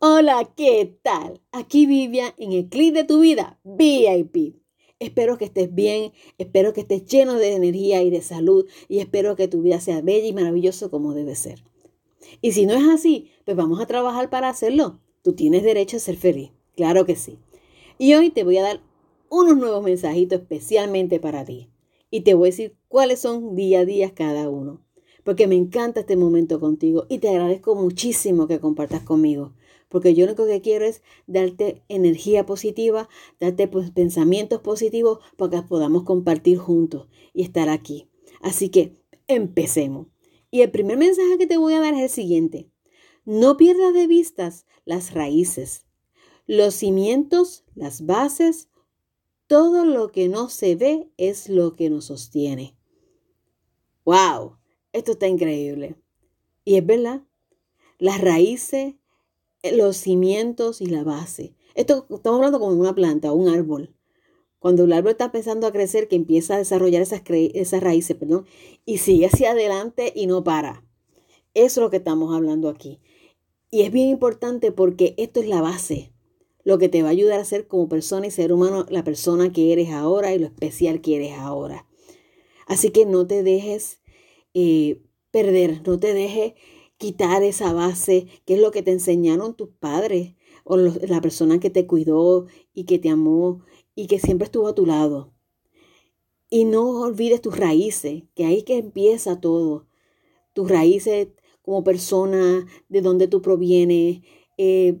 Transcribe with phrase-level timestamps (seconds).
[0.00, 1.40] Hola, ¿qué tal?
[1.50, 4.54] Aquí Vivian en el clic de tu vida, VIP.
[5.00, 9.34] Espero que estés bien, espero que estés lleno de energía y de salud y espero
[9.34, 11.64] que tu vida sea bella y maravillosa como debe ser.
[12.40, 15.00] Y si no es así, pues vamos a trabajar para hacerlo.
[15.22, 17.40] Tú tienes derecho a ser feliz, claro que sí.
[17.98, 18.80] Y hoy te voy a dar
[19.30, 21.70] unos nuevos mensajitos especialmente para ti.
[22.08, 24.80] Y te voy a decir cuáles son día a día cada uno.
[25.24, 29.54] Porque me encanta este momento contigo y te agradezco muchísimo que compartas conmigo
[29.88, 33.08] porque yo lo único que quiero es darte energía positiva,
[33.40, 38.08] darte pues, pensamientos positivos para que podamos compartir juntos y estar aquí.
[38.40, 40.08] Así que empecemos.
[40.50, 42.70] Y el primer mensaje que te voy a dar es el siguiente.
[43.24, 45.86] No pierdas de vistas las raíces,
[46.46, 48.68] los cimientos, las bases,
[49.46, 52.76] todo lo que no se ve es lo que nos sostiene.
[54.04, 54.56] ¡Wow!
[54.92, 55.96] Esto está increíble.
[56.64, 57.22] Y es verdad,
[57.98, 58.94] las raíces,
[59.62, 61.54] los cimientos y la base.
[61.74, 63.94] Esto estamos hablando como una planta o un árbol.
[64.58, 68.46] Cuando el árbol está empezando a crecer, que empieza a desarrollar esas, esas raíces, perdón,
[68.84, 70.84] y sigue hacia adelante y no para.
[71.54, 73.00] Eso es lo que estamos hablando aquí.
[73.70, 76.12] Y es bien importante porque esto es la base,
[76.64, 79.52] lo que te va a ayudar a ser como persona y ser humano la persona
[79.52, 81.86] que eres ahora y lo especial que eres ahora.
[82.66, 84.00] Así que no te dejes
[84.54, 86.54] eh, perder, no te dejes
[86.98, 91.70] quitar esa base, que es lo que te enseñaron tus padres o la persona que
[91.70, 93.62] te cuidó y que te amó
[93.94, 95.32] y que siempre estuvo a tu lado.
[96.50, 99.86] Y no olvides tus raíces, que ahí que empieza todo.
[100.52, 101.28] Tus raíces
[101.62, 104.22] como persona, de dónde tú provienes,
[104.56, 105.00] eh,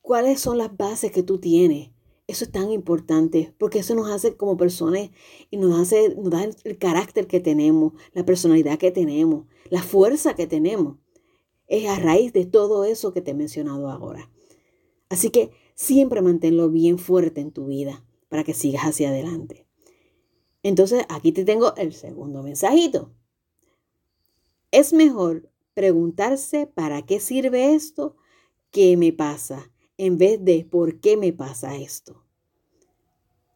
[0.00, 1.90] cuáles son las bases que tú tienes.
[2.28, 5.10] Eso es tan importante porque eso nos hace como personas
[5.50, 10.34] y nos hace, nos da el carácter que tenemos, la personalidad que tenemos, la fuerza
[10.34, 10.96] que tenemos
[11.68, 14.30] es a raíz de todo eso que te he mencionado ahora.
[15.08, 19.66] Así que siempre manténlo bien fuerte en tu vida para que sigas hacia adelante.
[20.62, 23.12] Entonces, aquí te tengo el segundo mensajito.
[24.72, 28.16] Es mejor preguntarse para qué sirve esto
[28.70, 32.25] que me pasa en vez de por qué me pasa esto.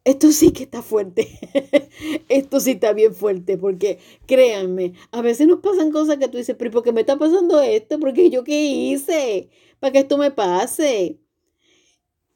[0.03, 1.27] Esto sí que está fuerte.
[2.29, 6.55] Esto sí está bien fuerte porque créanme, a veces nos pasan cosas que tú dices,
[6.57, 7.99] pero ¿por qué me está pasando esto?
[7.99, 11.19] Porque yo qué hice para que esto me pase.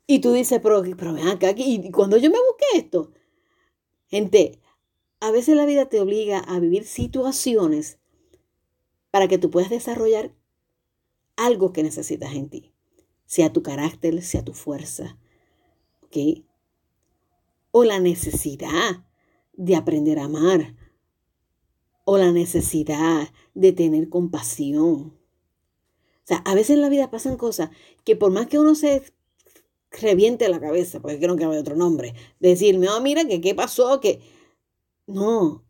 [0.07, 3.11] Y tú dices, pero, pero ven acá, y cuando yo me busqué esto,
[4.07, 4.59] gente,
[5.19, 7.97] a veces la vida te obliga a vivir situaciones
[9.09, 10.31] para que tú puedas desarrollar
[11.35, 12.73] algo que necesitas en ti,
[13.25, 15.17] sea tu carácter, sea tu fuerza,
[16.03, 16.45] ¿ok?
[17.77, 19.03] O la necesidad
[19.51, 20.77] de aprender a amar
[22.05, 24.87] o la necesidad de tener compasión.
[24.87, 27.71] O sea, a veces en la vida pasan cosas
[28.05, 29.03] que por más que uno se
[29.91, 33.99] reviente la cabeza, porque creo que hable otro nombre, decirme, oh, mira, que qué pasó,
[33.99, 34.21] que...
[35.05, 35.65] No,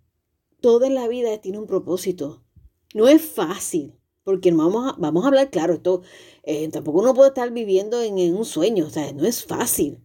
[0.62, 2.46] todo en la vida tiene un propósito.
[2.94, 6.04] No es fácil, porque vamos a, vamos a hablar claro, esto
[6.44, 10.05] eh, tampoco uno puede estar viviendo en, en un sueño, o sea, no es fácil.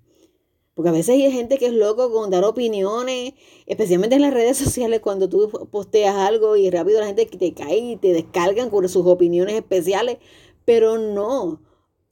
[0.80, 3.34] Porque a veces hay gente que es loco con dar opiniones,
[3.66, 7.76] especialmente en las redes sociales, cuando tú posteas algo y rápido la gente te cae
[7.76, 10.16] y te descargan con sus opiniones especiales.
[10.64, 11.60] Pero no,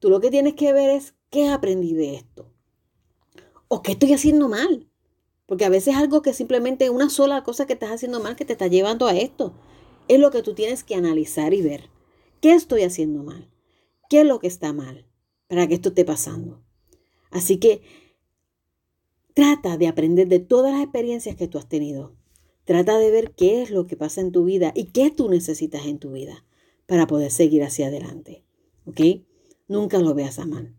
[0.01, 2.53] tú lo que tienes que ver es qué aprendí de esto.
[3.69, 4.87] O qué estoy haciendo mal.
[5.47, 8.45] Porque a veces es algo que simplemente una sola cosa que estás haciendo mal que
[8.45, 9.55] te está llevando a esto.
[10.09, 11.89] Es lo que tú tienes que analizar y ver.
[12.43, 13.49] ¿Qué estoy haciendo mal?
[14.11, 15.07] ¿Qué es lo que está mal
[15.47, 16.63] para que esto esté pasando?
[17.31, 18.08] Así que
[19.39, 22.13] Trata de aprender de todas las experiencias que tú has tenido.
[22.65, 25.87] Trata de ver qué es lo que pasa en tu vida y qué tú necesitas
[25.87, 26.45] en tu vida
[26.87, 28.43] para poder seguir hacia adelante.
[28.85, 29.01] ¿Ok?
[29.69, 30.75] Nunca lo veas a mal.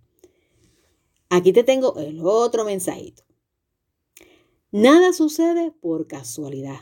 [1.30, 3.24] Aquí te tengo el otro mensajito.
[4.74, 6.82] Nada sucede por casualidad.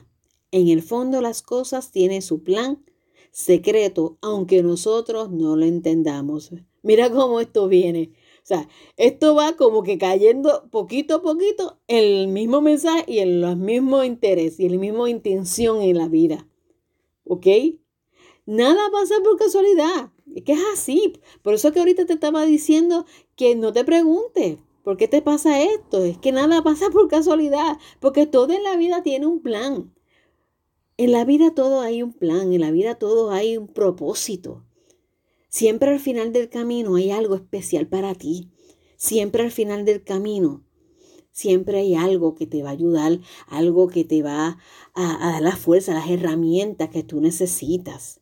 [0.49, 2.83] En el fondo las cosas tienen su plan
[3.29, 6.49] secreto, aunque nosotros no lo entendamos.
[6.81, 8.13] Mira cómo esto viene.
[8.47, 13.57] Sea, esto va como que cayendo poquito a poquito el mismo mensaje y en los
[13.57, 16.47] mismos intereses y en la misma intención en la vida.
[17.25, 17.45] ¿Ok?
[18.45, 20.13] Nada pasa por casualidad.
[20.33, 21.19] Es que es así.
[21.41, 23.05] Por eso que ahorita te estaba diciendo
[23.35, 24.59] que no te preguntes.
[24.81, 26.05] ¿Por qué te pasa esto?
[26.05, 29.93] Es que nada pasa por casualidad, porque todo en la vida tiene un plan.
[30.95, 34.63] En la vida todo hay un plan, en la vida todo hay un propósito.
[35.57, 38.51] Siempre al final del camino hay algo especial para ti.
[38.95, 40.63] Siempre al final del camino,
[41.31, 44.59] siempre hay algo que te va a ayudar, algo que te va
[44.93, 48.21] a, dar la fuerza, las herramientas que tú necesitas.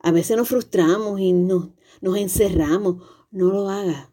[0.00, 1.68] A veces nos frustramos y nos,
[2.00, 2.96] nos encerramos
[3.30, 4.08] no lo hagas.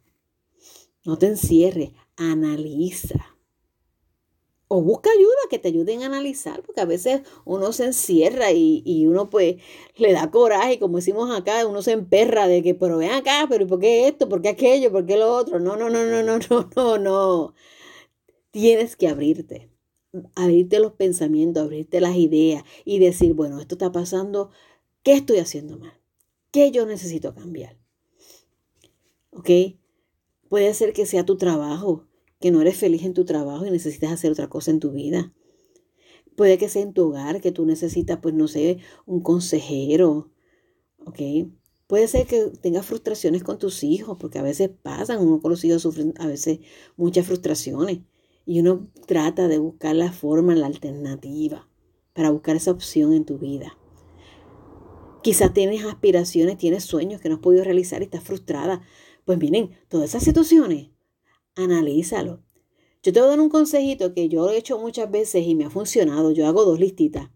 [1.05, 3.34] No te encierres, analiza.
[4.67, 9.05] O busca ayuda que te ayuden a analizar, porque a veces uno se encierra y,
[9.05, 9.57] uno pues
[9.95, 13.67] le da coraje, como decimos acá, uno se emperra de que, pero ven acá, pero
[13.67, 14.27] ¿por qué esto?
[14.27, 14.91] ¿Por qué aquello?
[14.91, 15.59] ¿Por qué lo otro?
[15.59, 17.53] No, no, no, no, no, no, no, no.
[18.51, 19.69] Tienes que abrirte,
[20.35, 24.49] abrirte los pensamientos, abrirte las ideas y decir, bueno, esto está pasando,
[25.03, 25.93] ¿qué estoy haciendo mal?
[26.51, 27.77] ¿Qué yo necesito cambiar?
[29.31, 29.49] ¿Ok?
[30.49, 32.07] Puede ser que sea tu trabajo,
[32.45, 35.33] que no eres feliz en tu trabajo y necesitas hacer otra cosa en tu vida.
[36.35, 38.77] Puede que sea en tu hogar, que tú necesitas, pues no sé,
[39.07, 40.29] un consejero,
[41.07, 41.49] ¿ok?
[41.87, 45.63] Puede ser que tengas frustraciones con tus hijos, porque a veces pasan, uno con los
[45.65, 46.59] hijos sufren a veces
[46.97, 48.01] muchas frustraciones
[48.45, 51.67] y uno trata de buscar la forma, la alternativa
[52.13, 53.75] para buscar esa opción en tu vida.
[55.23, 58.83] Quizás tienes aspiraciones, tienes sueños que no has podido realizar y estás frustrada.
[59.25, 60.89] Pues miren, todas esas situaciones
[61.55, 62.41] analízalo.
[63.03, 65.65] Yo te voy a dar un consejito que yo he hecho muchas veces y me
[65.65, 66.31] ha funcionado.
[66.31, 67.29] Yo hago dos listitas.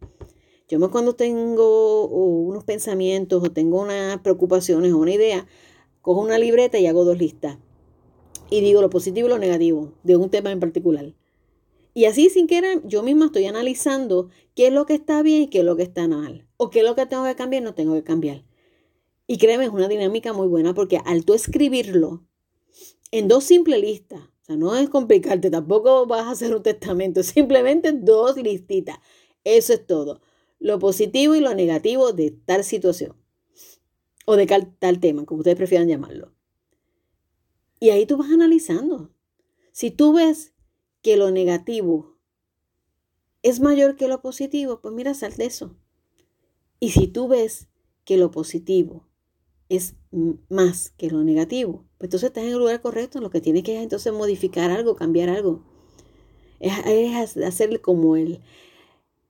[0.68, 5.48] Yo cuando tengo unos pensamientos o tengo unas preocupaciones o una idea,
[6.02, 7.58] cojo una libreta y hago dos listas.
[8.50, 11.14] Y digo lo positivo y lo negativo de un tema en particular.
[11.94, 15.48] Y así sin querer, yo misma estoy analizando qué es lo que está bien y
[15.50, 16.48] qué es lo que está mal.
[16.58, 18.46] O qué es lo que tengo que cambiar y no tengo que cambiar.
[19.28, 22.24] Y créeme, es una dinámica muy buena porque al tú escribirlo,
[23.12, 24.22] en dos simples listas.
[24.22, 29.00] O sea, no es complicarte, tampoco vas a hacer un testamento, simplemente dos listitas.
[29.44, 30.22] Eso es todo.
[30.60, 33.16] Lo positivo y lo negativo de tal situación.
[34.26, 36.34] O de tal tema, como ustedes prefieran llamarlo.
[37.80, 39.12] Y ahí tú vas analizando.
[39.72, 40.54] Si tú ves
[41.02, 42.18] que lo negativo
[43.42, 45.76] es mayor que lo positivo, pues mira, sal de eso.
[46.80, 47.70] Y si tú ves
[48.04, 49.09] que lo positivo
[49.70, 49.96] es
[50.50, 53.22] más que lo negativo, pues entonces estás en el lugar correcto.
[53.22, 55.64] Lo que tienes que es entonces modificar algo, cambiar algo.
[56.60, 58.42] Es, es hacer como el,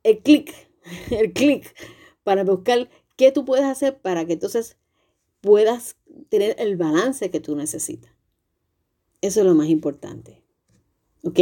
[0.03, 0.53] el clic,
[1.11, 1.75] el clic
[2.23, 4.77] para buscar qué tú puedes hacer para que entonces
[5.41, 5.97] puedas
[6.29, 8.13] tener el balance que tú necesitas.
[9.21, 10.41] Eso es lo más importante.
[11.23, 11.39] ¿Ok?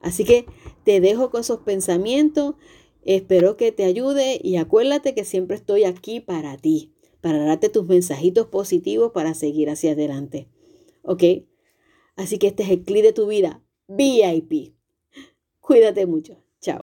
[0.00, 0.46] Así que
[0.84, 2.56] te dejo con esos pensamientos.
[3.04, 7.86] Espero que te ayude y acuérdate que siempre estoy aquí para ti para darte tus
[7.86, 10.48] mensajitos positivos para seguir hacia adelante.
[11.02, 11.22] ¿Ok?
[12.16, 14.74] Así que este es el clic de tu vida, VIP.
[15.60, 16.41] Cuídate mucho.